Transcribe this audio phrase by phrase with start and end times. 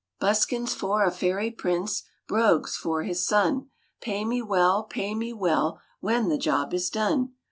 [0.19, 3.69] Buskins for a fairy prince, Brogues for his son,
[4.01, 7.33] Pay me well, pay me well, When the job is done!"